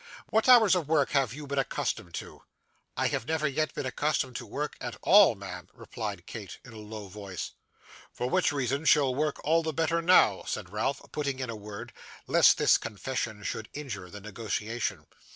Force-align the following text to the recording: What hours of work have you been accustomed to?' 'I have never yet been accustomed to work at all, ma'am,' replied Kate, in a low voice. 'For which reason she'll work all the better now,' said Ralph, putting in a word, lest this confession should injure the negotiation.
What 0.31 0.49
hours 0.49 0.73
of 0.73 0.87
work 0.87 1.11
have 1.11 1.31
you 1.31 1.45
been 1.45 1.59
accustomed 1.59 2.15
to?' 2.15 2.41
'I 2.97 3.07
have 3.09 3.27
never 3.27 3.47
yet 3.47 3.75
been 3.75 3.85
accustomed 3.85 4.35
to 4.37 4.47
work 4.47 4.75
at 4.81 4.97
all, 5.03 5.35
ma'am,' 5.35 5.67
replied 5.75 6.25
Kate, 6.25 6.57
in 6.65 6.73
a 6.73 6.79
low 6.79 7.07
voice. 7.07 7.51
'For 8.11 8.27
which 8.27 8.51
reason 8.51 8.83
she'll 8.85 9.13
work 9.13 9.35
all 9.43 9.61
the 9.61 9.73
better 9.73 10.01
now,' 10.01 10.43
said 10.47 10.71
Ralph, 10.71 11.03
putting 11.11 11.37
in 11.37 11.51
a 11.51 11.55
word, 11.55 11.93
lest 12.25 12.57
this 12.57 12.79
confession 12.79 13.43
should 13.43 13.69
injure 13.73 14.09
the 14.09 14.21
negotiation. 14.21 15.05